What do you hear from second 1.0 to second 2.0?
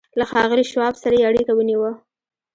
سره یې اړیکه ونیوه